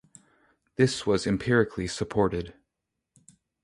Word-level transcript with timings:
This 0.77 1.05
was 1.05 1.27
empirically 1.27 1.85
supported. 1.85 2.55